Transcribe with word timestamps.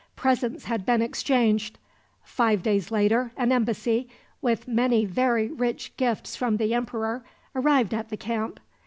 Presents 0.15 0.63
had 0.65 0.83
been 0.83 1.03
exchanged. 1.03 1.77
Five 2.23 2.63
days 2.63 2.89
later 2.89 3.31
an 3.37 3.51
embassy, 3.51 4.09
with 4.41 4.67
many 4.67 5.05
very 5.05 5.47
rich 5.51 5.95
gifts 5.95 6.35
from 6.35 6.57
the 6.57 6.73
emperor, 6.73 7.23
arrived 7.53 7.93
at 7.93 8.09
the 8.09 8.17
camp. 8.17 8.59